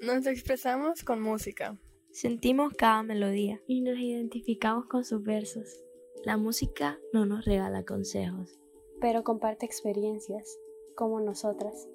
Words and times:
Nos 0.00 0.26
expresamos 0.26 1.04
con 1.04 1.20
música. 1.20 1.78
Sentimos 2.10 2.72
cada 2.74 3.02
melodía 3.02 3.60
y 3.66 3.80
nos 3.80 3.98
identificamos 3.98 4.86
con 4.86 5.04
sus 5.04 5.22
versos. 5.22 5.82
La 6.24 6.36
música 6.36 6.98
no 7.12 7.26
nos 7.26 7.44
regala 7.44 7.84
consejos, 7.84 8.58
pero 9.00 9.24
comparte 9.24 9.66
experiencias, 9.66 10.58
como 10.96 11.20
nosotras. 11.20 11.88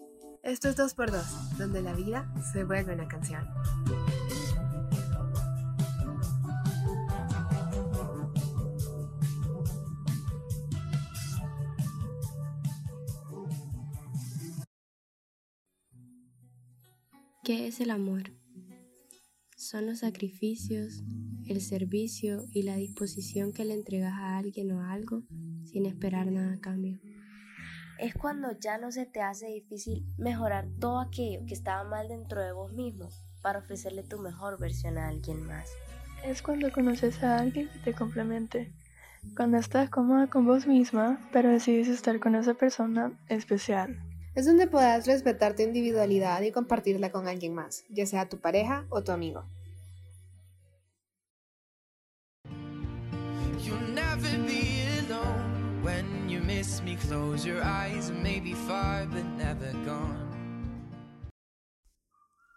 Esto 0.44 0.70
es 0.70 0.78
2x2, 0.78 1.58
donde 1.58 1.82
la 1.82 1.94
vida 1.94 2.34
se 2.54 2.64
vuelve 2.64 2.94
una 2.94 3.08
canción. 3.08 3.46
¿Qué 17.42 17.68
es 17.68 17.80
el 17.80 17.90
amor? 17.90 18.34
Son 19.56 19.86
los 19.86 20.00
sacrificios, 20.00 21.04
el 21.48 21.62
servicio 21.62 22.46
y 22.52 22.64
la 22.64 22.76
disposición 22.76 23.54
que 23.54 23.64
le 23.64 23.76
entregas 23.76 24.14
a 24.14 24.38
alguien 24.38 24.72
o 24.74 24.82
a 24.82 24.92
algo 24.92 25.24
sin 25.64 25.86
esperar 25.86 26.28
nada 26.28 26.56
a 26.56 26.60
cambio. 26.60 27.00
Es 27.98 28.14
cuando 28.14 28.52
ya 28.60 28.78
no 28.78 28.92
se 28.92 29.06
te 29.06 29.22
hace 29.22 29.48
difícil 29.48 30.06
mejorar 30.18 30.68
todo 30.80 31.00
aquello 31.00 31.46
que 31.48 31.54
estaba 31.54 31.90
mal 31.90 32.10
dentro 32.10 32.44
de 32.44 32.52
vos 32.52 32.74
mismo 32.74 33.08
para 33.42 33.60
ofrecerle 33.60 34.04
tu 34.04 34.20
mejor 34.20 34.60
versión 34.60 34.98
a 34.98 35.08
alguien 35.08 35.42
más. 35.48 35.70
Es 36.26 36.42
cuando 36.42 36.72
conoces 36.74 37.24
a 37.24 37.40
alguien 37.40 37.70
que 37.70 37.80
te 37.80 37.94
complemente. 37.94 38.74
Cuando 39.36 39.58
estás 39.58 39.90
cómoda 39.90 40.28
con 40.28 40.46
vos 40.46 40.68
misma, 40.68 41.20
pero 41.32 41.50
decides 41.50 41.88
estar 41.88 42.20
con 42.20 42.36
esa 42.36 42.54
persona 42.54 43.18
especial 43.30 43.98
es 44.40 44.46
donde 44.46 44.68
podrás 44.68 45.06
respetar 45.06 45.54
tu 45.54 45.64
individualidad 45.64 46.42
y 46.44 46.54
compartirla 46.54 47.12
con 47.12 47.28
alguien 47.28 47.54
más, 47.54 47.84
ya 47.90 48.06
sea 48.06 48.30
tu 48.30 48.38
pareja 48.38 48.86
o 48.90 49.04
tu 49.04 49.12
amigo. 49.12 49.44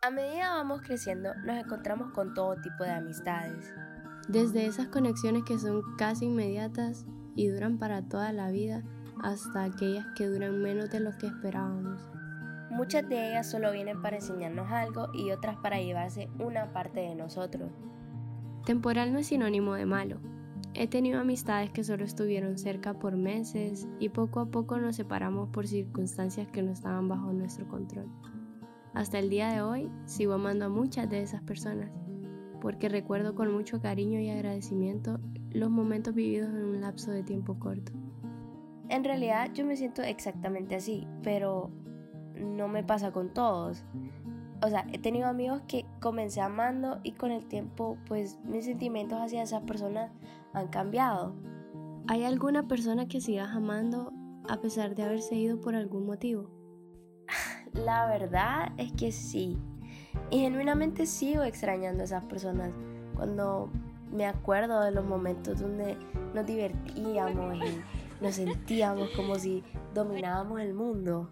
A 0.03 0.11
medida 0.11 0.55
vamos 0.55 0.83
creciendo, 0.83 1.35
nos 1.45 1.65
encontramos 1.65 2.13
con 2.13 2.33
todo 2.35 2.55
tipo 2.63 2.85
de 2.85 2.91
amistades. 2.91 3.73
Desde 4.29 4.67
esas 4.67 4.87
conexiones 4.87 5.43
que 5.43 5.59
son 5.59 5.83
casi 5.97 6.27
inmediatas 6.27 7.07
y 7.35 7.49
duran 7.49 7.79
para 7.79 8.03
toda 8.03 8.33
la 8.33 8.53
vida, 8.53 8.85
hasta 9.23 9.65
aquellas 9.65 10.07
que 10.17 10.27
duran 10.27 10.61
menos 10.63 10.91
de 10.91 11.01
lo 11.01 11.17
que 11.19 11.27
esperábamos. 11.27 12.01
Muchas 12.71 13.07
de 13.09 13.29
ellas 13.29 13.51
solo 13.51 13.71
vienen 13.71 14.01
para 14.01 14.17
enseñarnos 14.17 14.71
algo 14.71 15.09
y 15.13 15.31
otras 15.31 15.57
para 15.57 15.81
llevarse 15.81 16.31
una 16.39 16.73
parte 16.73 17.01
de 17.01 17.15
nosotros. 17.15 17.71
Temporal 18.65 19.13
no 19.13 19.19
es 19.19 19.27
sinónimo 19.27 19.75
de 19.75 19.85
malo. 19.87 20.21
He 20.75 20.89
tenido 20.89 21.21
amistades 21.21 21.71
que 21.71 21.85
solo 21.85 22.05
estuvieron 22.05 22.57
cerca 22.57 22.95
por 22.95 23.17
meses 23.17 23.87
y 23.99 24.09
poco 24.09 24.41
a 24.41 24.47
poco 24.47 24.79
nos 24.79 24.97
separamos 24.97 25.51
por 25.51 25.67
circunstancias 25.67 26.49
que 26.49 26.63
no 26.63 26.73
estaban 26.73 27.09
bajo 27.09 27.33
nuestro 27.33 27.69
control. 27.69 28.07
Hasta 28.95 29.19
el 29.19 29.29
día 29.29 29.49
de 29.53 29.61
hoy 29.61 29.91
sigo 30.07 30.33
amando 30.33 30.67
a 30.67 30.71
muchas 30.71 31.11
de 31.11 31.23
esas 31.23 31.43
personas, 31.43 31.91
porque 32.61 32.89
recuerdo 32.89 33.35
con 33.35 33.53
mucho 33.53 33.83
cariño 33.83 34.19
y 34.21 34.31
agradecimiento 34.31 35.21
los 35.51 35.71
momentos 35.71 36.15
vividos 36.15 36.49
en 36.51 36.65
un 36.65 36.81
lapso 36.81 37.11
de 37.11 37.23
tiempo 37.23 37.59
corto. 37.59 37.93
En 38.89 39.05
realidad 39.05 39.51
yo 39.53 39.65
me 39.65 39.77
siento 39.77 40.03
exactamente 40.03 40.75
así, 40.75 41.07
pero 41.23 41.71
no 42.35 42.69
me 42.69 42.83
pasa 42.83 43.13
con 43.13 43.33
todos. 43.33 43.85
O 44.63 44.69
sea, 44.69 44.87
he 44.93 44.99
tenido 44.99 45.27
amigos 45.27 45.63
que 45.67 45.85
comencé 46.01 46.41
amando 46.41 47.01
y 47.03 47.13
con 47.13 47.33
el 47.33 47.47
tiempo 47.47 47.99
pues 48.07 48.39
mis 48.45 48.65
sentimientos 48.65 49.21
hacia 49.21 49.43
esas 49.43 49.63
personas 49.63 50.13
han 50.53 50.69
cambiado. 50.69 51.35
¿Hay 52.09 52.25
alguna 52.25 52.69
persona 52.69 53.07
que 53.07 53.21
sigas 53.21 53.55
amando 53.55 54.13
a 54.49 54.61
pesar 54.61 54.95
de 54.95 55.03
haberse 55.03 55.35
ido 55.35 55.61
por 55.61 55.75
algún 55.75 56.07
motivo? 56.07 56.51
La 57.73 58.07
verdad 58.07 58.73
es 58.77 58.93
que 58.93 59.13
sí. 59.13 59.59
Y 60.31 60.41
genuinamente 60.41 61.07
sigo 61.07 61.43
extrañando 61.43 62.03
a 62.03 62.05
esas 62.05 62.25
personas. 62.27 62.71
Cuando 63.17 63.71
me 64.13 64.27
acuerdo 64.27 64.83
de 64.83 64.91
los 64.91 65.05
momentos 65.05 65.61
donde 65.61 65.97
nos 66.35 66.47
divertíamos 66.47 67.57
y 67.57 67.83
nos 68.23 68.37
sentíamos 68.37 69.11
como 69.11 69.37
si 69.37 69.65
dominábamos 69.93 70.61
el 70.61 70.75
mundo. 70.75 71.29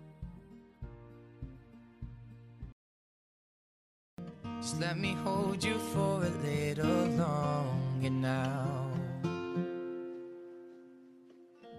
Just 4.60 4.80
let 4.80 4.96
me 4.96 5.14
hold 5.24 5.64
you 5.64 5.78
for 5.94 6.22
a 6.22 6.30
little 6.44 7.06
longer 7.16 8.10
now. 8.10 8.90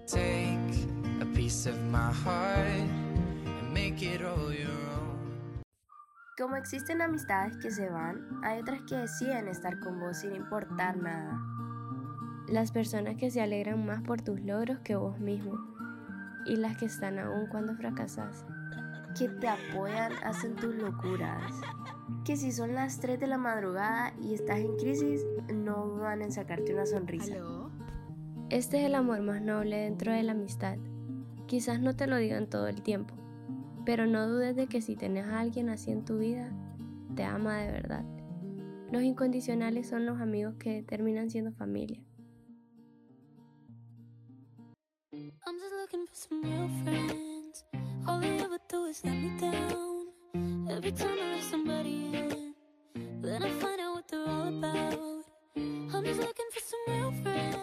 Take 0.08 0.88
a 1.22 1.26
piece 1.36 1.68
of 1.68 1.78
my 1.92 2.12
heart 2.12 2.90
and 3.46 3.74
make 3.74 4.02
it 4.02 4.22
all 4.24 4.52
your 4.52 4.72
own. 4.98 5.62
Como 6.38 6.56
existen 6.56 7.02
amistades 7.02 7.58
que 7.58 7.70
se 7.70 7.88
van, 7.90 8.42
hay 8.44 8.62
otras 8.62 8.82
que 8.88 8.96
deciden 8.96 9.48
estar 9.48 9.80
con 9.80 10.00
vos 10.00 10.18
sin 10.22 10.34
importar 10.34 10.98
nada 10.98 11.51
las 12.52 12.72
personas 12.72 13.16
que 13.16 13.32
se 13.32 13.42
alegran 13.42 13.86
más 13.86 14.02
por 14.02 14.22
tus 14.22 14.42
logros 14.42 14.80
que 14.80 14.96
vos 14.96 15.20
mismo 15.20 15.58
y 16.46 16.58
las 16.58 16.78
que 16.78 16.86
están 16.86 17.18
aún 17.18 17.48
cuando 17.48 17.76
fracasas. 17.76 18.46
Que 19.18 19.30
te 19.30 19.48
apoyan, 19.48 20.12
hacen 20.24 20.56
tus 20.56 20.76
locuras. 20.76 21.44
Que 22.26 22.36
si 22.36 22.52
son 22.52 22.76
las 22.76 23.00
3 23.00 23.20
de 23.20 23.28
la 23.28 23.38
madrugada 23.38 24.14
y 24.22 24.34
estás 24.34 24.60
en 24.60 24.76
crisis, 24.78 25.26
no 25.54 25.98
van 25.98 26.22
en 26.22 26.32
sacarte 26.32 26.74
una 26.74 26.86
sonrisa. 26.86 27.36
Este 28.50 28.80
es 28.80 28.86
el 28.86 28.96
amor 28.96 29.22
más 29.22 29.42
noble 29.42 29.78
dentro 29.78 30.12
de 30.12 30.24
la 30.24 30.34
amistad. 30.34 30.78
Quizás 31.48 31.80
no 31.80 31.96
te 31.96 32.08
lo 32.08 32.18
digan 32.18 32.48
todo 32.48 32.68
el 32.68 32.82
tiempo, 32.82 33.14
pero 33.86 34.08
no 34.08 34.28
dudes 34.28 34.56
de 34.56 34.68
que 34.68 34.82
si 34.82 34.96
tienes 34.96 35.26
a 35.26 35.40
alguien 35.40 35.70
así 35.70 35.92
en 35.92 36.04
tu 36.04 36.18
vida, 36.18 36.50
te 37.16 37.24
ama 37.24 37.58
de 37.60 37.72
verdad. 37.72 38.06
Los 38.92 39.04
incondicionales 39.04 39.88
son 39.88 40.06
los 40.06 40.20
amigos 40.20 40.56
que 40.56 40.84
terminan 40.84 41.30
siendo 41.30 41.54
familia. 41.54 42.02
I'm 45.46 45.60
just 45.60 45.76
looking 45.76 46.08
for 46.08 46.16
some 46.16 46.42
real 46.42 46.70
friends. 46.84 47.64
All 48.08 48.20
they 48.20 48.40
ever 48.40 48.58
do 48.68 48.86
is 48.86 49.04
let 49.04 49.14
me 49.14 49.30
down. 49.40 50.08
Every 50.70 50.92
time 50.92 51.18
I 51.22 51.36
let 51.36 51.44
somebody 51.44 52.10
in, 52.16 52.56
then 53.22 53.44
I 53.44 53.52
find 53.52 53.80
out 53.82 53.94
what 53.96 54.08
they're 54.08 54.28
all 54.28 54.48
about. 54.48 55.26
I'm 55.56 56.04
just 56.04 56.22
looking 56.22 56.50
for 56.52 56.62
some 56.62 56.86
real 56.88 57.12
friends. 57.22 57.60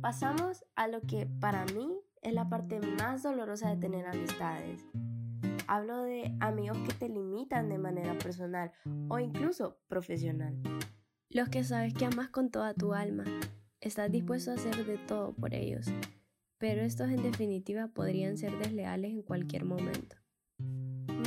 Pasamos 0.00 0.64
a 0.74 0.88
lo 0.88 1.02
que 1.02 1.26
para 1.26 1.66
mí 1.66 2.00
es 2.22 2.32
la 2.32 2.48
parte 2.48 2.80
más 2.80 3.22
dolorosa 3.22 3.68
de 3.68 3.76
tener 3.76 4.06
amistades. 4.06 4.80
Hablo 5.66 6.02
de 6.04 6.34
amigos 6.40 6.78
que 6.86 6.94
te 6.94 7.08
limitan 7.08 7.68
de 7.68 7.78
manera 7.78 8.16
personal 8.16 8.72
o 9.08 9.18
incluso 9.18 9.76
profesional. 9.86 10.56
Los 11.28 11.50
que 11.50 11.62
sabes 11.62 11.92
que 11.92 12.06
amas 12.06 12.30
con 12.30 12.50
toda 12.50 12.72
tu 12.72 12.94
alma. 12.94 13.24
Estás 13.80 14.10
dispuesto 14.10 14.52
a 14.52 14.54
hacer 14.54 14.86
de 14.86 14.96
todo 14.96 15.34
por 15.34 15.54
ellos 15.54 15.92
pero 16.62 16.82
estos 16.82 17.10
en 17.10 17.24
definitiva 17.24 17.88
podrían 17.88 18.38
ser 18.38 18.56
desleales 18.56 19.10
en 19.10 19.22
cualquier 19.22 19.64
momento. 19.64 20.14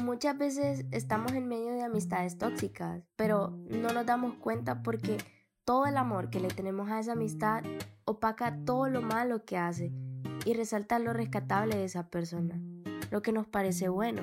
Muchas 0.02 0.38
veces 0.38 0.86
estamos 0.92 1.34
en 1.34 1.50
medio 1.50 1.74
de 1.74 1.84
amistades 1.84 2.38
tóxicas, 2.38 3.04
pero 3.18 3.50
no 3.70 3.90
nos 3.90 4.06
damos 4.06 4.36
cuenta 4.36 4.82
porque 4.82 5.18
todo 5.66 5.88
el 5.88 5.98
amor 5.98 6.30
que 6.30 6.40
le 6.40 6.48
tenemos 6.48 6.90
a 6.90 7.02
esa 7.02 7.12
amistad 7.12 7.66
opaca 8.06 8.60
todo 8.64 8.88
lo 8.88 9.02
malo 9.02 9.44
que 9.44 9.58
hace 9.58 9.92
y 10.46 10.54
resalta 10.54 11.00
lo 11.00 11.12
rescatable 11.12 11.76
de 11.76 11.84
esa 11.84 12.08
persona, 12.08 12.58
lo 13.12 13.22
que 13.22 13.34
nos 13.34 13.46
parece 13.46 13.90
bueno. 13.90 14.22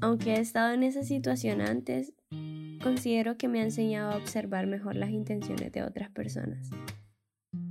Aunque 0.00 0.36
he 0.36 0.40
estado 0.40 0.72
en 0.72 0.84
esa 0.84 1.02
situación 1.02 1.60
antes, 1.60 2.14
considero 2.82 3.36
que 3.36 3.48
me 3.48 3.60
ha 3.60 3.64
enseñado 3.64 4.12
a 4.12 4.16
observar 4.16 4.66
mejor 4.68 4.96
las 4.96 5.10
intenciones 5.10 5.70
de 5.70 5.82
otras 5.82 6.08
personas. 6.08 6.70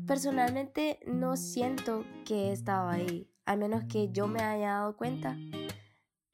Personalmente 0.07 0.99
no 1.05 1.35
siento 1.35 2.05
que 2.23 2.47
he 2.47 2.51
estado 2.53 2.87
ahí, 2.87 3.29
al 3.45 3.59
menos 3.59 3.83
que 3.89 4.09
yo 4.09 4.27
me 4.27 4.39
haya 4.41 4.69
dado 4.69 4.95
cuenta. 4.95 5.37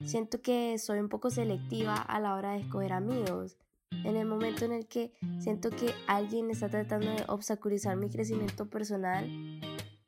Siento 0.05 0.41
que 0.43 0.77
soy 0.77 0.99
un 0.99 1.09
poco 1.09 1.31
selectiva 1.31 1.95
a 1.95 2.19
la 2.19 2.35
hora 2.35 2.51
de 2.51 2.59
escoger 2.59 2.93
amigos. 2.93 3.57
En 3.89 4.15
el 4.15 4.27
momento 4.27 4.65
en 4.65 4.73
el 4.73 4.87
que 4.87 5.13
siento 5.39 5.71
que 5.71 5.91
alguien 6.05 6.51
está 6.51 6.69
tratando 6.69 7.09
de 7.09 7.23
obstaculizar 7.27 7.95
mi 7.97 8.09
crecimiento 8.09 8.69
personal, 8.69 9.27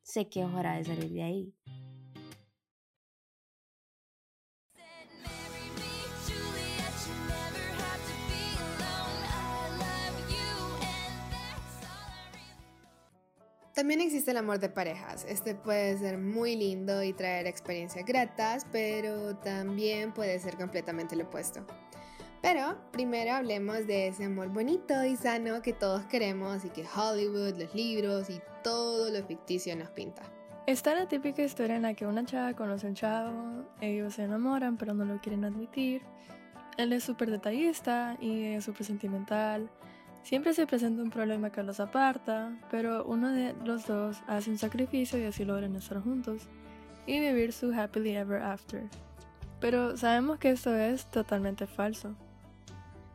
sé 0.03 0.29
que 0.29 0.41
es 0.41 0.47
hora 0.47 0.75
de 0.75 0.83
salir 0.83 1.11
de 1.11 1.23
ahí. 1.23 1.53
También 13.75 13.99
existe 13.99 14.31
el 14.31 14.37
amor 14.37 14.59
de 14.59 14.69
parejas. 14.69 15.25
Este 15.27 15.53
puede 15.53 15.97
ser 15.97 16.17
muy 16.17 16.55
lindo 16.55 17.03
y 17.03 17.11
traer 17.11 17.45
experiencias 17.45 18.05
gratas, 18.05 18.65
pero 18.71 19.35
también 19.35 20.13
puede 20.13 20.39
ser 20.39 20.55
completamente 20.55 21.17
lo 21.17 21.25
opuesto. 21.25 21.59
Pero 22.41 22.77
primero 22.93 23.33
hablemos 23.33 23.85
de 23.85 24.07
ese 24.07 24.23
amor 24.23 24.47
bonito 24.47 25.03
y 25.03 25.17
sano 25.17 25.61
que 25.61 25.73
todos 25.73 26.05
queremos 26.05 26.63
y 26.63 26.69
que 26.69 26.85
Hollywood, 26.87 27.57
los 27.57 27.75
libros 27.75 28.29
y 28.29 28.39
todo 28.63 29.11
lo 29.11 29.21
ficticio 29.25 29.75
nos 29.75 29.89
pinta. 29.89 30.21
Está 30.67 30.95
la 30.95 31.09
típica 31.09 31.43
historia 31.43 31.75
en 31.75 31.81
la 31.81 31.95
que 31.95 32.07
una 32.07 32.23
chava 32.23 32.53
conoce 32.53 32.85
a 32.87 32.89
un 32.91 32.95
chavo, 32.95 33.65
ellos 33.81 34.13
se 34.13 34.23
enamoran 34.23 34.77
pero 34.77 34.93
no 34.93 35.03
lo 35.03 35.19
quieren 35.19 35.43
admitir. 35.43 36.01
Él 36.77 36.93
es 36.93 37.03
súper 37.03 37.29
detallista 37.29 38.15
y 38.21 38.53
es 38.53 38.63
súper 38.63 38.85
sentimental. 38.85 39.69
Siempre 40.25 40.55
se 40.55 40.65
presenta 40.65 41.03
un 41.03 41.11
problema 41.11 41.51
que 41.51 41.61
los 41.61 41.79
aparta, 41.79 42.57
pero 42.71 43.05
uno 43.05 43.29
de 43.29 43.53
los 43.63 43.85
dos 43.85 44.17
hace 44.25 44.49
un 44.49 44.57
sacrificio 44.57 45.19
y 45.19 45.25
así 45.25 45.45
logran 45.45 45.75
estar 45.75 46.01
juntos 46.01 46.41
y 47.05 47.19
vivir 47.19 47.53
su 47.53 47.71
happily 47.71 48.15
ever 48.15 48.41
after. 48.41 48.89
Pero 49.61 49.95
sabemos 49.97 50.39
que 50.39 50.49
esto 50.49 50.75
es 50.75 51.05
totalmente 51.11 51.67
falso. 51.67 52.15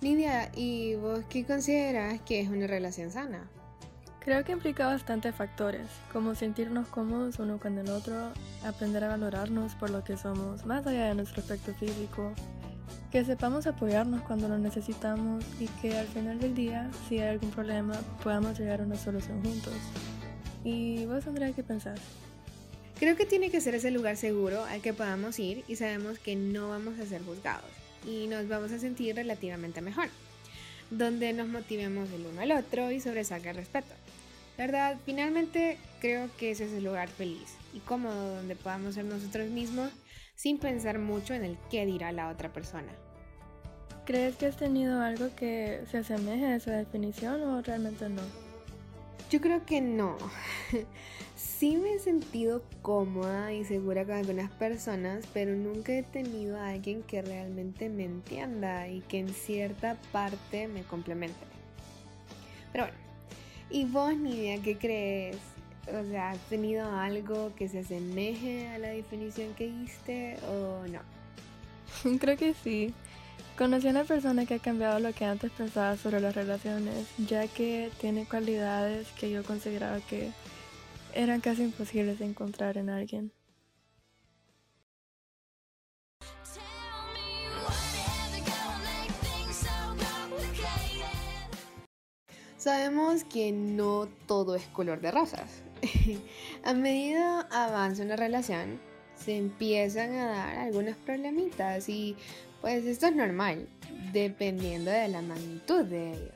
Nidia, 0.01 0.53
¿y 0.55 0.95
vos 0.95 1.25
qué 1.29 1.45
consideras 1.45 2.21
que 2.21 2.43
es 2.43 2.49
una 2.49 2.69
relación 2.69 3.11
sana? 3.11 3.51
Creo 4.21 4.45
que 4.45 4.53
implica 4.53 4.87
bastantes 4.87 5.35
factores, 5.35 5.89
como 6.13 6.37
sentirnos 6.37 6.87
cómodos 6.87 7.41
uno 7.41 7.59
con 7.59 7.77
el 7.77 7.91
otro, 7.91 8.15
aprender 8.65 9.03
a 9.03 9.09
valorarnos 9.09 9.75
por 9.75 9.91
lo 9.91 10.05
que 10.05 10.17
somos, 10.17 10.65
más 10.65 10.87
allá 10.87 11.07
de 11.07 11.17
nuestro 11.17 11.43
aspecto 11.43 11.75
físico, 11.75 12.33
que 13.11 13.25
sepamos 13.25 13.67
apoyarnos 13.67 14.23
cuando 14.23 14.49
lo 14.49 14.59
necesitamos 14.59 15.45
y 15.59 15.67
que 15.81 15.99
al 15.99 16.07
final 16.07 16.39
del 16.39 16.55
día, 16.55 16.91
si 17.09 17.19
hay 17.19 17.29
algún 17.29 17.51
problema, 17.51 17.95
podamos 18.23 18.59
llegar 18.59 18.81
a 18.81 18.85
una 18.85 18.97
solución 18.97 19.43
juntos. 19.43 19.75
¿Y 20.65 21.05
vos, 21.07 21.27
Andrea, 21.27 21.53
qué 21.53 21.63
pensás? 21.65 22.01
Creo 22.99 23.17
que 23.17 23.27
tiene 23.27 23.51
que 23.51 23.61
ser 23.61 23.75
ese 23.75 23.91
lugar 23.91 24.17
seguro 24.17 24.65
al 24.65 24.81
que 24.81 24.93
podamos 24.93 25.39
ir 25.39 25.65
y 25.67 25.77
sabemos 25.77 26.19
que 26.19 26.37
no 26.37 26.69
vamos 26.69 26.99
a 27.01 27.07
ser 27.07 27.23
juzgados 27.25 27.71
y 28.07 28.27
nos 28.29 28.47
vamos 28.49 28.71
a 28.73 28.79
sentir 28.79 29.17
relativamente 29.17 29.81
mejor, 29.81 30.09
donde 30.91 31.33
nos 31.33 31.49
motivemos 31.49 32.11
el 32.13 32.27
uno 32.27 32.43
al 32.43 32.53
otro 32.53 32.93
y 32.93 33.01
sobresalga 33.01 33.51
el 33.51 33.57
respeto. 33.57 33.93
¿Verdad? 34.57 34.99
Finalmente 35.07 35.79
creo 36.01 36.29
que 36.37 36.51
ese 36.51 36.67
es 36.67 36.73
el 36.73 36.85
lugar 36.85 37.09
feliz 37.09 37.55
y 37.73 37.79
cómodo 37.81 38.37
donde 38.37 38.55
podamos 38.55 38.95
ser 38.95 39.07
nosotros 39.07 39.49
mismos 39.49 39.91
sin 40.41 40.57
pensar 40.57 40.99
mucho 40.99 41.35
en 41.35 41.45
el 41.45 41.59
qué 41.69 41.85
dirá 41.85 42.13
la 42.13 42.31
otra 42.31 42.51
persona. 42.51 42.91
¿Crees 44.07 44.37
que 44.37 44.47
has 44.47 44.57
tenido 44.57 45.03
algo 45.03 45.29
que 45.37 45.83
se 45.91 45.99
asemeje 45.99 46.47
a 46.47 46.57
esa 46.57 46.71
definición 46.71 47.43
o 47.43 47.61
realmente 47.61 48.09
no? 48.09 48.23
Yo 49.31 49.43
creo 49.43 49.67
que 49.67 49.83
no. 49.83 50.17
sí 51.37 51.77
me 51.77 51.93
he 51.93 51.99
sentido 51.99 52.63
cómoda 52.81 53.53
y 53.53 53.67
segura 53.67 54.07
con 54.07 54.15
algunas 54.15 54.51
personas, 54.53 55.27
pero 55.35 55.55
nunca 55.55 55.93
he 55.93 56.05
tenido 56.05 56.57
a 56.57 56.71
alguien 56.71 57.03
que 57.03 57.21
realmente 57.21 57.91
me 57.91 58.07
entienda 58.07 58.89
y 58.89 59.01
que 59.03 59.19
en 59.19 59.29
cierta 59.29 59.99
parte 60.11 60.69
me 60.69 60.85
complemente. 60.85 61.37
Pero 62.73 62.85
bueno, 62.85 62.99
¿y 63.69 63.85
vos, 63.85 64.17
Nidia, 64.17 64.63
qué 64.63 64.79
crees? 64.79 65.37
O 65.99 66.05
sea, 66.11 66.31
¿has 66.31 66.39
tenido 66.49 66.91
algo 66.91 67.53
que 67.57 67.69
se 67.69 67.81
asemeje 67.81 68.69
a 68.69 68.79
la 68.79 68.89
definición 68.89 69.55
que 69.55 69.67
diste 69.67 70.37
o 70.49 70.87
no? 70.87 71.01
Creo 72.19 72.37
que 72.37 72.55
sí. 72.55 72.95
Conocí 73.59 73.89
a 73.89 73.91
una 73.91 74.05
persona 74.05 74.47
que 74.47 74.55
ha 74.55 74.59
cambiado 74.59 75.01
lo 75.01 75.13
que 75.13 75.25
antes 75.25 75.51
pensaba 75.51 75.97
sobre 75.97 76.21
las 76.21 76.35
relaciones, 76.35 77.07
ya 77.19 77.47
que 77.47 77.91
tiene 78.01 78.25
cualidades 78.25 79.09
que 79.19 79.31
yo 79.31 79.45
consideraba 79.45 80.01
que 80.01 80.31
eran 81.13 81.41
casi 81.41 81.65
imposibles 81.65 82.19
de 82.19 82.27
encontrar 82.27 82.79
en 82.79 82.89
alguien. 82.89 83.33
Sabemos 92.57 93.25
que 93.25 93.53
no 93.53 94.07
todo 94.27 94.55
es 94.55 94.67
color 94.67 95.01
de 95.01 95.11
rosas. 95.11 95.63
a 96.65 96.75
medida 96.75 97.43
avanza 97.51 98.03
una 98.03 98.17
relación, 98.17 98.81
se 99.17 99.37
empiezan 99.37 100.15
a 100.15 100.27
dar 100.27 100.59
algunos 100.59 100.97
problemitas 100.97 101.89
y 101.89 102.17
pues 102.61 102.85
esto 102.85 103.07
es 103.07 103.17
normal, 103.17 103.67
dependiendo 104.13 104.91
de 104.91 105.09
la 105.09 105.23
magnitud 105.23 105.85
de 105.85 106.13
ellos. 106.13 106.35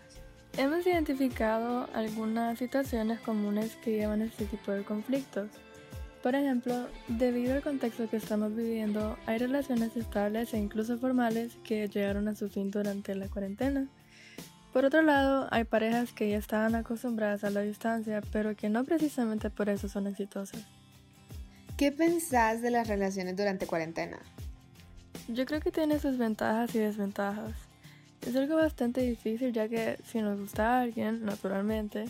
Hemos 0.56 0.86
identificado 0.86 1.88
algunas 1.94 2.58
situaciones 2.58 3.20
comunes 3.20 3.76
que 3.82 3.92
llevan 3.92 4.22
a 4.22 4.26
este 4.26 4.46
tipo 4.46 4.70
de 4.70 4.84
conflictos. 4.84 5.50
Por 6.22 6.34
ejemplo, 6.34 6.86
debido 7.08 7.54
al 7.54 7.62
contexto 7.62 8.08
que 8.08 8.16
estamos 8.16 8.54
viviendo, 8.54 9.18
hay 9.26 9.38
relaciones 9.38 9.96
estables 9.96 10.54
e 10.54 10.58
incluso 10.58 10.96
formales 10.96 11.56
que 11.64 11.88
llegaron 11.88 12.28
a 12.28 12.36
su 12.36 12.48
fin 12.48 12.70
durante 12.70 13.14
la 13.14 13.28
cuarentena. 13.28 13.88
Por 14.74 14.84
otro 14.84 15.02
lado, 15.02 15.46
hay 15.52 15.62
parejas 15.62 16.12
que 16.12 16.28
ya 16.28 16.36
estaban 16.36 16.74
acostumbradas 16.74 17.44
a 17.44 17.50
la 17.50 17.60
distancia, 17.60 18.20
pero 18.32 18.56
que 18.56 18.68
no 18.68 18.82
precisamente 18.82 19.48
por 19.48 19.68
eso 19.68 19.88
son 19.88 20.08
exitosas. 20.08 20.66
¿Qué 21.76 21.92
pensás 21.92 22.60
de 22.60 22.72
las 22.72 22.88
relaciones 22.88 23.36
durante 23.36 23.68
cuarentena? 23.68 24.18
Yo 25.28 25.46
creo 25.46 25.60
que 25.60 25.70
tiene 25.70 26.00
sus 26.00 26.18
ventajas 26.18 26.74
y 26.74 26.80
desventajas. 26.80 27.52
Es 28.26 28.34
algo 28.34 28.56
bastante 28.56 29.00
difícil 29.02 29.52
ya 29.52 29.68
que 29.68 29.96
si 30.08 30.20
nos 30.20 30.40
gusta 30.40 30.66
a 30.66 30.80
alguien, 30.80 31.24
naturalmente, 31.24 32.06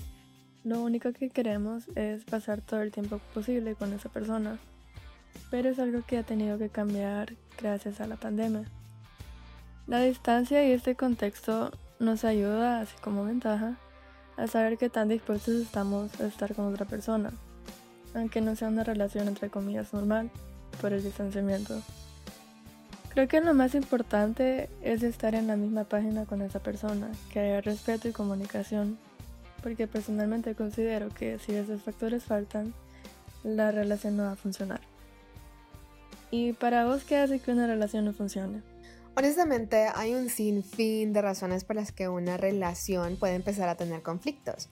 lo 0.65 0.83
único 0.83 1.13
que 1.13 1.29
queremos 1.29 1.89
es 1.97 2.25
pasar 2.25 2.63
todo 2.63 2.81
el 2.81 2.93
tiempo 2.93 3.19
posible 3.35 3.75
con 3.75 3.93
esa 3.93 4.09
persona. 4.09 4.59
Pero 5.51 5.69
es 5.69 5.79
algo 5.79 6.01
que 6.07 6.17
ha 6.17 6.23
tenido 6.23 6.57
que 6.57 6.71
cambiar 6.71 7.35
gracias 7.61 8.01
a 8.01 8.07
la 8.07 8.17
pandemia. 8.17 8.65
La 9.87 10.01
distancia 10.01 10.67
y 10.67 10.73
este 10.73 10.95
contexto 10.95 11.71
nos 11.99 12.25
ayuda, 12.25 12.81
así 12.81 12.97
como 13.01 13.25
ventaja, 13.25 13.77
a 14.37 14.47
saber 14.47 14.79
qué 14.79 14.89
tan 14.89 15.09
dispuestos 15.09 15.55
estamos 15.55 16.21
a 16.21 16.27
estar 16.27 16.55
con 16.55 16.67
otra 16.67 16.87
persona, 16.87 17.33
aunque 18.15 18.41
no 18.41 18.57
sea 18.57 18.69
una 18.69 18.85
relación 18.85 19.29
entre 19.29 19.51
comillas 19.51 19.93
normal 19.93 20.31
por 20.81 20.93
el 20.93 21.03
distanciamiento. 21.03 21.81
Creo 23.11 23.29
que 23.29 23.41
lo 23.41 23.55
más 23.55 23.77
importante 23.77 24.69
es 24.83 25.05
estar 25.05 25.37
en 25.37 25.47
la 25.47 25.57
misma 25.57 25.85
página 25.85 26.25
con 26.25 26.43
esa 26.43 26.61
persona, 26.61 27.09
que 27.33 27.39
haya 27.39 27.61
respeto 27.61 28.09
y 28.09 28.13
comunicación, 28.13 28.99
porque 29.63 29.87
personalmente 29.87 30.57
considero 30.57 31.11
que 31.11 31.39
si 31.39 31.55
esos 31.55 31.81
factores 31.83 32.25
faltan, 32.25 32.75
la 33.45 33.71
relación 33.71 34.17
no 34.17 34.25
va 34.25 34.33
a 34.33 34.37
funcionar. 34.37 34.81
¿Y 36.33 36.55
para 36.55 36.87
vos 36.87 37.05
qué 37.05 37.19
hace 37.19 37.39
que 37.39 37.53
una 37.53 37.69
relación 37.69 38.05
no 38.05 38.13
funcione? 38.13 38.74
Honestamente, 39.17 39.87
hay 39.95 40.13
un 40.13 40.29
sinfín 40.29 41.13
de 41.13 41.23
razones 41.23 41.65
por 41.65 41.77
las 41.77 41.93
que 41.93 42.09
una 42.09 42.37
relación 42.37 43.17
puede 43.17 43.37
empezar 43.37 43.69
a 43.69 43.77
tener 43.77 44.03
conflictos. 44.03 44.69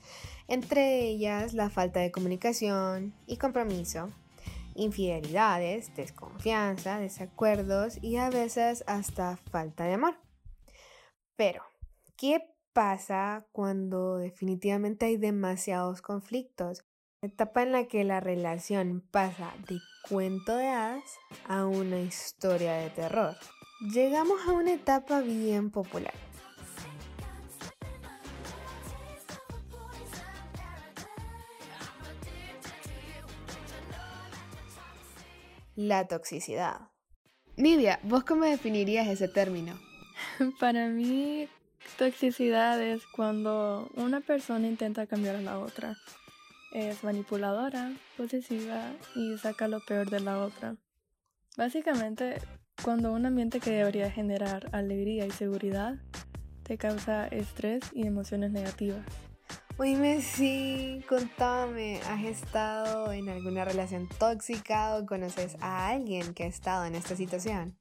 Entre 0.49 1.07
ellas, 1.07 1.55
la 1.55 1.71
falta 1.71 2.01
de 2.01 2.11
comunicación 2.11 3.15
y 3.29 3.37
compromiso, 3.37 4.11
infidelidades, 4.75 5.95
desconfianza, 5.95 6.99
desacuerdos 6.99 8.03
y 8.03 8.17
a 8.17 8.31
veces 8.31 8.83
hasta 8.89 9.37
falta 9.37 9.85
de 9.85 9.95
amor. 9.95 10.17
Pero, 11.37 11.63
¿qué 12.17 12.41
pasa 12.73 13.47
cuando 13.53 14.17
definitivamente 14.17 15.07
hay 15.07 15.19
demasiados 15.19 16.03
conflictos? 16.03 16.83
Etapa 17.21 17.63
en 17.63 17.71
la 17.71 17.87
que 17.87 18.03
la 18.03 18.19
relación 18.19 19.07
pasa 19.13 19.55
de 19.69 19.79
cuento 20.09 20.57
de 20.57 20.67
hadas 20.67 21.05
a 21.47 21.65
una 21.65 22.01
historia 22.01 22.73
de 22.73 22.91
terror. 22.91 23.37
Llegamos 23.83 24.47
a 24.47 24.53
una 24.53 24.73
etapa 24.73 25.21
bien 25.21 25.71
popular 25.71 26.15
la 35.77 36.07
toxicidad. 36.07 36.81
Nidia, 37.57 38.01
¿vos 38.03 38.25
cómo 38.25 38.45
definirías 38.45 39.09
ese 39.09 39.29
término? 39.29 39.79
Para 40.61 40.89
mí, 40.89 41.49
toxicidad 41.99 42.81
es 42.81 43.07
cuando 43.07 43.91
una 43.95 44.21
persona 44.21 44.67
intenta 44.69 45.07
cambiar 45.07 45.37
a 45.37 45.43
la 45.43 45.59
otra. 45.59 45.97
Es 46.73 47.05
manipuladora, 47.05 47.93
posesiva 48.17 48.93
y 49.15 49.37
saca 49.39 49.69
lo 49.69 49.81
peor 49.81 50.09
de 50.09 50.21
la 50.21 50.39
otra. 50.39 50.77
Básicamente, 51.57 52.41
cuando 52.85 53.12
un 53.12 53.26
ambiente 53.26 53.61
que 53.61 53.71
debería 53.71 54.11
generar 54.11 54.69
alegría 54.73 55.26
y 55.26 55.31
seguridad 55.31 55.97
te 56.62 56.79
causa 56.79 57.26
estrés 57.26 57.83
y 57.93 58.07
emociones 58.07 58.52
negativas. 58.52 59.05
Oíme, 59.79 60.21
sí, 60.21 61.02
contame, 61.09 62.00
¿has 62.09 62.25
estado 62.25 63.11
en 63.12 63.29
alguna 63.29 63.64
relación 63.64 64.09
tóxica 64.19 64.97
o 64.97 65.07
conoces 65.07 65.57
a 65.61 65.88
alguien 65.88 66.35
que 66.35 66.45
ha 66.45 66.47
estado 66.47 66.85
en 66.85 66.95
esta 66.95 67.17
situación? 67.17 67.76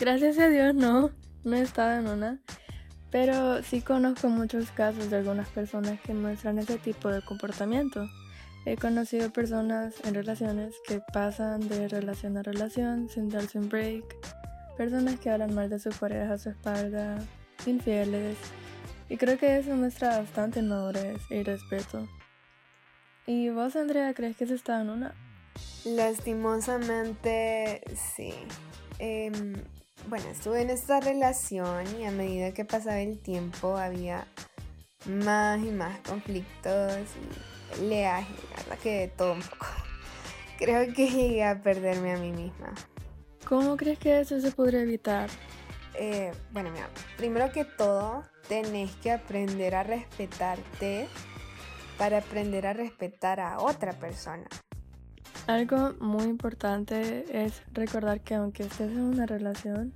Gracias 0.00 0.38
a 0.38 0.48
Dios 0.48 0.74
no, 0.74 1.10
no 1.44 1.56
he 1.56 1.60
estado 1.60 2.00
en 2.00 2.08
una, 2.08 2.40
pero 3.10 3.62
sí 3.62 3.82
conozco 3.82 4.28
muchos 4.28 4.70
casos 4.70 5.10
de 5.10 5.18
algunas 5.18 5.48
personas 5.48 6.00
que 6.00 6.14
muestran 6.14 6.58
ese 6.58 6.78
tipo 6.78 7.08
de 7.08 7.22
comportamiento. 7.22 8.06
He 8.66 8.76
conocido 8.76 9.30
personas 9.30 9.94
en 10.04 10.12
relaciones 10.14 10.74
que 10.88 11.00
pasan 11.12 11.68
de 11.68 11.86
relación 11.86 12.36
a 12.36 12.42
relación 12.42 13.08
sin 13.08 13.28
darse 13.28 13.60
un 13.60 13.68
break, 13.68 14.02
personas 14.76 15.20
que 15.20 15.30
hablan 15.30 15.54
mal 15.54 15.70
de 15.70 15.78
su 15.78 15.90
pareja 15.90 16.32
a 16.32 16.38
su 16.38 16.48
espalda, 16.50 17.16
infieles. 17.64 18.36
Y 19.08 19.18
creo 19.18 19.38
que 19.38 19.58
eso 19.58 19.72
muestra 19.76 20.18
bastante 20.18 20.62
madurez 20.62 21.22
y 21.30 21.44
respeto. 21.44 22.08
¿Y 23.24 23.50
vos, 23.50 23.76
Andrea, 23.76 24.12
crees 24.14 24.36
que 24.36 24.48
se 24.48 24.54
está 24.54 24.80
en 24.80 24.90
una? 24.90 25.14
Lastimosamente, 25.84 27.82
sí. 28.16 28.34
Em, 28.98 29.62
bueno, 30.08 30.26
estuve 30.28 30.62
en 30.62 30.70
esta 30.70 30.98
relación 30.98 31.84
y 32.00 32.04
a 32.04 32.10
medida 32.10 32.50
que 32.50 32.64
pasaba 32.64 32.98
el 32.98 33.20
tiempo 33.20 33.76
había 33.76 34.26
más 35.06 35.60
y 35.64 35.70
más 35.70 36.00
conflictos 36.00 36.96
y 36.96 37.55
peleas 37.70 38.26
y 38.28 38.54
verdad 38.56 38.78
que 38.78 39.12
todo 39.16 39.32
un 39.32 39.42
poco. 39.42 39.66
Creo 40.58 40.92
que 40.92 41.08
llegué 41.08 41.44
a 41.44 41.60
perderme 41.60 42.12
a 42.12 42.18
mí 42.18 42.32
misma. 42.32 42.74
¿Cómo 43.46 43.76
crees 43.76 43.98
que 43.98 44.20
eso 44.20 44.40
se 44.40 44.50
podría 44.50 44.80
evitar? 44.80 45.30
Eh, 45.94 46.32
bueno, 46.50 46.70
mira, 46.72 46.88
primero 47.16 47.52
que 47.52 47.64
todo, 47.64 48.24
tenés 48.48 48.94
que 48.96 49.12
aprender 49.12 49.74
a 49.74 49.82
respetarte 49.82 51.08
para 51.96 52.18
aprender 52.18 52.66
a 52.66 52.72
respetar 52.72 53.40
a 53.40 53.60
otra 53.60 53.92
persona. 53.92 54.46
Algo 55.46 55.94
muy 56.00 56.24
importante 56.24 57.24
es 57.30 57.62
recordar 57.72 58.20
que 58.20 58.34
aunque 58.34 58.64
estés 58.64 58.90
en 58.90 59.00
una 59.00 59.26
relación, 59.26 59.94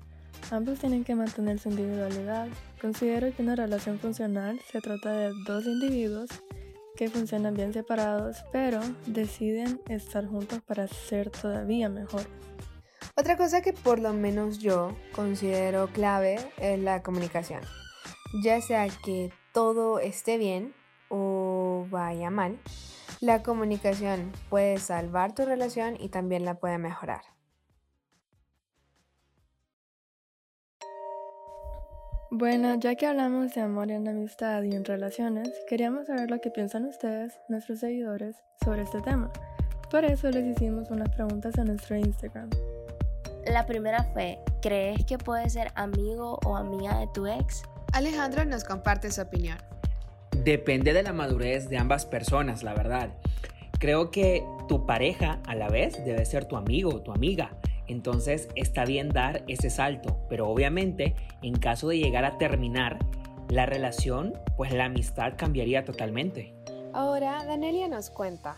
ambos 0.50 0.78
tienen 0.78 1.02
que 1.02 1.14
mantener 1.14 1.58
su 1.58 1.70
individualidad. 1.70 2.48
Considero 2.80 3.34
que 3.34 3.42
una 3.42 3.56
relación 3.56 3.98
funcional 3.98 4.60
se 4.70 4.80
trata 4.80 5.12
de 5.12 5.32
dos 5.44 5.66
individuos 5.66 6.30
que 7.00 7.08
funcionan 7.08 7.54
bien 7.54 7.72
separados, 7.72 8.44
pero 8.52 8.78
deciden 9.06 9.80
estar 9.88 10.26
juntos 10.26 10.60
para 10.60 10.86
ser 10.86 11.30
todavía 11.30 11.88
mejor. 11.88 12.20
Otra 13.16 13.38
cosa 13.38 13.62
que 13.62 13.72
por 13.72 13.98
lo 13.98 14.12
menos 14.12 14.58
yo 14.58 14.94
considero 15.14 15.88
clave 15.94 16.38
es 16.58 16.78
la 16.78 17.02
comunicación. 17.02 17.62
Ya 18.44 18.60
sea 18.60 18.86
que 19.02 19.32
todo 19.54 19.98
esté 19.98 20.36
bien 20.36 20.74
o 21.08 21.86
vaya 21.88 22.28
mal, 22.28 22.60
la 23.22 23.42
comunicación 23.42 24.30
puede 24.50 24.76
salvar 24.76 25.34
tu 25.34 25.46
relación 25.46 25.96
y 25.98 26.10
también 26.10 26.44
la 26.44 26.60
puede 26.60 26.76
mejorar. 26.76 27.22
Bueno, 32.32 32.76
ya 32.78 32.94
que 32.94 33.06
hablamos 33.06 33.54
de 33.54 33.60
amor 33.60 33.90
en 33.90 34.06
amistad 34.06 34.62
y 34.62 34.76
en 34.76 34.84
relaciones, 34.84 35.50
queríamos 35.68 36.06
saber 36.06 36.30
lo 36.30 36.40
que 36.40 36.48
piensan 36.48 36.84
ustedes, 36.84 37.40
nuestros 37.48 37.80
seguidores, 37.80 38.36
sobre 38.64 38.82
este 38.82 39.00
tema. 39.00 39.32
Por 39.90 40.04
eso 40.04 40.30
les 40.30 40.46
hicimos 40.46 40.92
unas 40.92 41.08
preguntas 41.08 41.58
a 41.58 41.64
nuestro 41.64 41.96
Instagram. 41.96 42.48
La 43.46 43.66
primera 43.66 44.04
fue, 44.12 44.38
¿crees 44.62 45.04
que 45.06 45.18
puedes 45.18 45.54
ser 45.54 45.72
amigo 45.74 46.38
o 46.46 46.56
amiga 46.56 47.00
de 47.00 47.08
tu 47.08 47.26
ex? 47.26 47.64
Alejandro 47.92 48.44
nos 48.44 48.62
comparte 48.62 49.10
su 49.10 49.22
opinión. 49.22 49.58
Depende 50.44 50.92
de 50.92 51.02
la 51.02 51.12
madurez 51.12 51.68
de 51.68 51.78
ambas 51.78 52.06
personas, 52.06 52.62
la 52.62 52.74
verdad. 52.74 53.10
Creo 53.80 54.12
que 54.12 54.44
tu 54.68 54.86
pareja 54.86 55.40
a 55.48 55.56
la 55.56 55.68
vez 55.68 56.04
debe 56.04 56.24
ser 56.24 56.44
tu 56.44 56.56
amigo 56.56 56.90
o 56.90 57.02
tu 57.02 57.10
amiga. 57.10 57.50
Entonces 57.90 58.48
está 58.54 58.84
bien 58.84 59.08
dar 59.08 59.42
ese 59.48 59.68
salto, 59.68 60.16
pero 60.28 60.48
obviamente 60.48 61.16
en 61.42 61.58
caso 61.58 61.88
de 61.88 61.98
llegar 61.98 62.24
a 62.24 62.38
terminar 62.38 62.98
la 63.48 63.66
relación, 63.66 64.32
pues 64.56 64.72
la 64.72 64.84
amistad 64.84 65.32
cambiaría 65.36 65.84
totalmente. 65.84 66.54
Ahora 66.94 67.44
Danelia 67.44 67.88
nos 67.88 68.10
cuenta. 68.10 68.54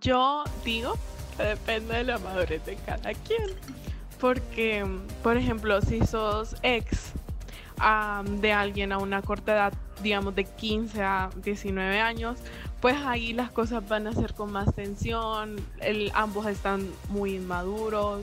Yo 0.00 0.44
digo 0.66 0.92
que 1.38 1.44
depende 1.44 1.96
de 1.96 2.04
la 2.04 2.18
madurez 2.18 2.64
de 2.66 2.76
cada 2.76 3.14
quien. 3.14 3.48
Porque, 4.20 4.86
por 5.22 5.38
ejemplo, 5.38 5.80
si 5.80 6.04
sos 6.06 6.54
ex 6.62 7.12
de 8.40 8.52
alguien 8.52 8.92
a 8.92 8.98
una 8.98 9.22
corta 9.22 9.52
edad, 9.52 9.72
digamos 10.02 10.34
de 10.34 10.44
15 10.44 11.02
a 11.02 11.30
19 11.42 12.00
años, 12.00 12.38
pues 12.80 12.96
ahí 13.04 13.32
las 13.32 13.50
cosas 13.50 13.88
van 13.88 14.06
a 14.06 14.12
ser 14.12 14.34
con 14.34 14.52
más 14.52 14.74
tensión, 14.74 15.56
ambos 16.14 16.46
están 16.46 16.88
muy 17.08 17.34
inmaduros, 17.36 18.22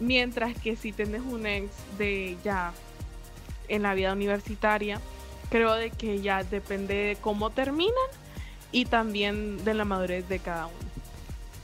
mientras 0.00 0.56
que 0.58 0.76
si 0.76 0.92
tenés 0.92 1.22
un 1.22 1.46
ex 1.46 1.70
de 1.98 2.36
ya 2.44 2.72
en 3.68 3.82
la 3.82 3.94
vida 3.94 4.12
universitaria, 4.12 5.00
creo 5.50 5.74
de 5.74 5.90
que 5.90 6.20
ya 6.20 6.42
depende 6.42 6.94
de 6.94 7.16
cómo 7.20 7.50
terminan 7.50 7.94
y 8.72 8.86
también 8.86 9.64
de 9.64 9.74
la 9.74 9.84
madurez 9.84 10.28
de 10.28 10.38
cada 10.38 10.66
uno. 10.66 10.76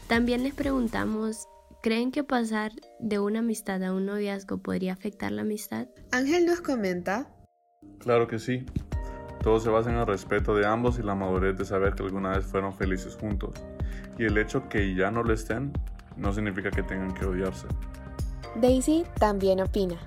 También 0.06 0.44
les 0.44 0.54
preguntamos 0.54 1.48
¿Creen 1.86 2.10
que 2.10 2.24
pasar 2.24 2.72
de 2.98 3.20
una 3.20 3.38
amistad 3.38 3.80
a 3.84 3.92
un 3.92 4.06
noviazgo 4.06 4.58
podría 4.58 4.92
afectar 4.92 5.30
la 5.30 5.42
amistad? 5.42 5.86
Ángel 6.10 6.44
nos 6.44 6.60
comenta. 6.60 7.28
Claro 8.00 8.26
que 8.26 8.40
sí. 8.40 8.66
Todo 9.40 9.60
se 9.60 9.70
basa 9.70 9.90
en 9.90 9.96
el 9.98 10.04
respeto 10.04 10.56
de 10.56 10.66
ambos 10.66 10.98
y 10.98 11.04
la 11.04 11.14
madurez 11.14 11.56
de 11.56 11.64
saber 11.64 11.94
que 11.94 12.02
alguna 12.02 12.30
vez 12.30 12.44
fueron 12.44 12.74
felices 12.74 13.14
juntos. 13.14 13.52
Y 14.18 14.24
el 14.24 14.36
hecho 14.36 14.68
que 14.68 14.96
ya 14.96 15.12
no 15.12 15.22
lo 15.22 15.32
estén 15.32 15.72
no 16.16 16.32
significa 16.32 16.72
que 16.72 16.82
tengan 16.82 17.14
que 17.14 17.24
odiarse. 17.24 17.68
Daisy 18.60 19.04
también 19.18 19.60
opina. 19.60 19.98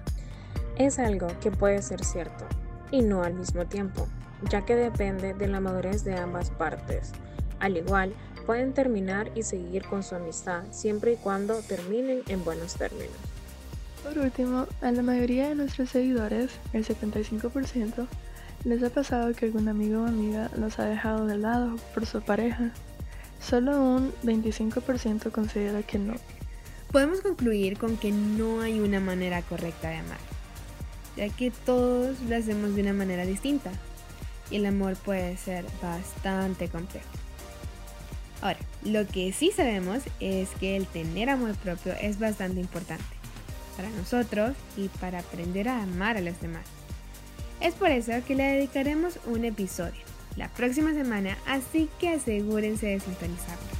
Es 0.76 0.98
algo 0.98 1.28
que 1.40 1.52
puede 1.52 1.84
ser 1.84 2.04
cierto 2.04 2.46
y 2.90 3.04
no 3.04 3.22
al 3.22 3.36
mismo 3.36 3.66
tiempo, 3.66 4.08
ya 4.50 4.66
que 4.66 4.76
depende 4.76 5.36
de 5.36 5.48
la 5.48 5.60
madurez 5.60 6.04
de 6.04 6.16
ambas 6.16 6.50
partes. 6.50 7.12
Al 7.60 7.78
igual 7.78 8.14
pueden 8.48 8.74
terminar 8.74 9.30
y 9.36 9.44
seguir 9.44 9.86
con 9.86 10.02
su 10.02 10.16
amistad 10.16 10.64
siempre 10.72 11.14
y 11.14 11.16
cuando 11.18 11.62
terminen 11.62 12.24
en 12.28 12.44
buenos 12.44 12.74
términos. 12.74 13.14
Por 14.04 14.18
último, 14.18 14.66
a 14.82 14.92
la 14.92 15.04
mayoría 15.04 15.50
de 15.50 15.56
nuestros 15.56 15.92
seguidores, 15.92 16.50
el 16.74 16.86
75%, 16.86 18.08
les 18.64 18.82
ha 18.82 18.90
pasado 18.90 19.32
que 19.34 19.46
algún 19.46 19.68
amigo 19.68 20.02
o 20.02 20.08
amiga 20.08 20.50
los 20.58 20.80
ha 20.80 20.86
dejado 20.86 21.28
de 21.28 21.38
lado 21.38 21.76
por 21.94 22.08
su 22.08 22.22
pareja. 22.22 22.72
Solo 23.40 23.80
un 23.80 24.12
25% 24.24 25.32
considera 25.32 25.84
que 25.84 26.00
no. 26.00 26.16
Podemos 26.92 27.22
concluir 27.22 27.78
con 27.78 27.98
que 27.98 28.12
no 28.12 28.62
hay 28.62 28.80
una 28.80 29.00
manera 29.00 29.44
correcta 29.44 29.90
de 29.90 29.98
amar, 29.98 30.18
ya 31.16 31.30
que 31.30 31.52
todos 31.52 32.20
lo 32.22 32.36
hacemos 32.36 32.76
de 32.76 32.82
una 32.82 32.94
manera 32.94 33.26
distinta 33.26 33.72
y 34.50 34.56
el 34.56 34.66
amor 34.66 34.96
puede 34.96 35.38
ser 35.38 35.66
bastante 35.84 36.68
complejo. 36.68 37.08
Ahora, 38.42 38.60
lo 38.84 39.06
que 39.06 39.32
sí 39.34 39.52
sabemos 39.56 40.02
es 40.20 40.50
que 40.60 40.78
el 40.78 40.88
tener 40.88 41.30
amor 41.30 41.56
propio 41.56 41.94
es 42.02 42.20
bastante 42.20 42.60
importante 42.60 43.04
para 43.76 43.90
nosotros 43.92 44.56
y 44.76 44.88
para 44.88 45.20
aprender 45.20 45.70
a 45.70 45.84
amar 45.84 46.18
a 46.18 46.22
los 46.22 46.42
demás. 46.42 46.66
Es 47.62 47.76
por 47.76 47.90
eso 47.90 48.14
que 48.26 48.36
le 48.36 48.44
dedicaremos 48.44 49.20
un 49.26 49.46
episodio 49.46 50.02
la 50.38 50.48
próxima 50.50 50.94
semana, 50.94 51.38
así 51.46 51.90
que 52.00 52.10
asegúrense 52.10 52.88
de 52.88 53.00
sintonizarnos. 53.00 53.79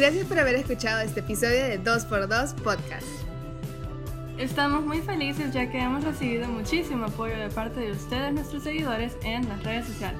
Gracias 0.00 0.26
por 0.26 0.38
haber 0.38 0.54
escuchado 0.54 1.02
este 1.02 1.20
episodio 1.20 1.62
de 1.62 1.78
2x2 1.78 2.54
Podcast. 2.62 3.06
Estamos 4.38 4.82
muy 4.82 5.02
felices 5.02 5.52
ya 5.52 5.70
que 5.70 5.78
hemos 5.78 6.02
recibido 6.02 6.48
muchísimo 6.48 7.04
apoyo 7.04 7.36
de 7.36 7.50
parte 7.50 7.80
de 7.80 7.92
ustedes, 7.92 8.32
nuestros 8.32 8.62
seguidores, 8.62 9.12
en 9.24 9.46
las 9.46 9.62
redes 9.62 9.88
sociales. 9.88 10.18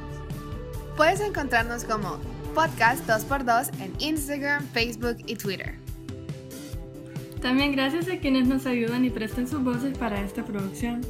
Puedes 0.98 1.20
encontrarnos 1.20 1.84
como 1.84 2.18
Podcast 2.54 3.08
2x2 3.08 3.70
en 3.80 3.94
Instagram, 4.00 4.68
Facebook 4.68 5.16
y 5.26 5.36
Twitter. 5.36 5.76
También 7.40 7.72
gracias 7.72 8.06
a 8.10 8.18
quienes 8.18 8.48
nos 8.48 8.66
ayudan 8.66 9.06
y 9.06 9.08
prestan 9.08 9.48
sus 9.48 9.64
voces 9.64 9.96
para 9.96 10.20
esta 10.20 10.44
producción. 10.44 11.00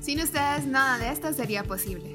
Sin 0.00 0.20
ustedes, 0.20 0.66
nada 0.66 0.98
de 0.98 1.10
esto 1.12 1.32
sería 1.32 1.62
posible. 1.62 2.11